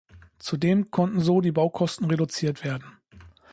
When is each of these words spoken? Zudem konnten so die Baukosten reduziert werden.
Zudem 0.39 0.89
konnten 0.89 1.19
so 1.19 1.41
die 1.41 1.51
Baukosten 1.51 2.07
reduziert 2.07 2.63
werden. 2.63 2.97